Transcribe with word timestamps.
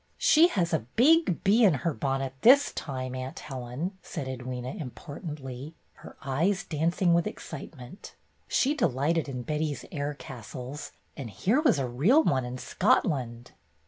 "She 0.17 0.47
has 0.47 0.73
a 0.73 0.87
big 0.95 1.43
bee 1.43 1.63
in 1.63 1.75
her 1.85 1.93
bonnet 1.93 2.33
this 2.41 2.71
time. 2.71 3.13
Aunt 3.13 3.37
Helen," 3.37 3.99
said 4.01 4.25
Edwyna, 4.25 4.81
importantly, 4.81 5.75
her 6.01 6.17
eyes 6.23 6.63
dancing 6.63 7.13
with 7.13 7.27
excitement. 7.27 8.15
She 8.47 8.73
delighted 8.73 9.29
in 9.29 9.43
Betty's 9.43 9.85
air 9.91 10.15
castles, 10.15 10.91
and 11.15 11.29
here 11.29 11.61
was 11.61 11.77
a 11.77 11.87
real 11.87 12.23
one 12.23 12.45
in 12.45 12.57
Scotland. 12.57 13.51